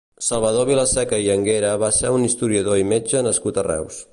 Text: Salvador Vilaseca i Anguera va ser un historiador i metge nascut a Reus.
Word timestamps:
Salvador 0.27 0.63
Vilaseca 0.69 1.19
i 1.25 1.29
Anguera 1.33 1.73
va 1.83 1.91
ser 1.99 2.13
un 2.17 2.25
historiador 2.31 2.83
i 2.85 2.89
metge 2.95 3.23
nascut 3.29 3.61
a 3.61 3.67
Reus. 3.71 4.03